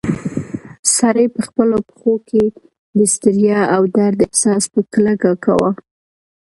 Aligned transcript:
سړی 0.95 1.25
په 1.35 1.39
خپلو 1.47 1.77
پښو 1.89 2.13
کې 2.29 2.43
د 2.97 2.99
ستړیا 3.13 3.59
او 3.75 3.81
درد 3.97 4.19
احساس 4.27 4.63
په 4.73 4.79
کلکه 4.93 5.29
کاوه. 5.43 5.71